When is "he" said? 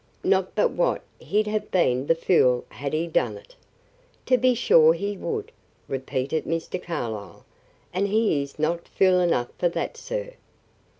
2.91-3.05, 4.93-5.15, 8.07-8.41